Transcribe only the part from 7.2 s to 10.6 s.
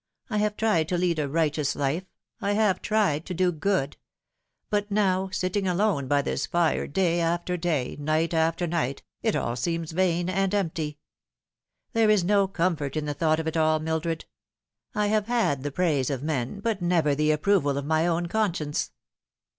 after day, night after night, it all seems vain and